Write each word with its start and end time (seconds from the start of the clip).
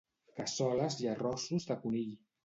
Cassoles 0.37 0.95
i 1.03 1.09
arrossos 1.11 1.67
de 1.73 1.77
conill 1.85 2.17